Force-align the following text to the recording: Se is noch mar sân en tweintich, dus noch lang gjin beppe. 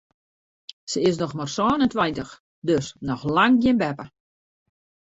Se 0.89 0.99
is 1.09 1.17
noch 1.21 1.35
mar 1.37 1.51
sân 1.55 1.83
en 1.85 1.91
tweintich, 1.93 2.33
dus 2.67 2.87
noch 3.07 3.23
lang 3.35 3.55
gjin 3.61 3.81
beppe. 3.81 4.05